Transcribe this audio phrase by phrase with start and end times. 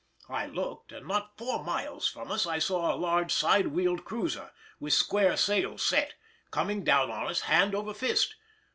[0.29, 4.49] I looked, and not four miles from us I saw a large side wheel cruiser,
[4.79, 6.15] with square sails set,
[6.49, 8.33] coming down on us hand over fist.